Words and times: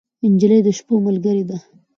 نجلۍ 0.33 0.59
د 0.63 0.67
شپو 0.77 0.93
ملګرې 1.05 1.43
ده. 1.49 1.57